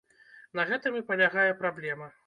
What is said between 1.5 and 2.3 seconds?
праблема.